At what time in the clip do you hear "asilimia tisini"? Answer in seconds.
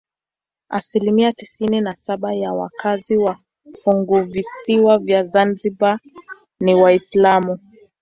0.69-1.81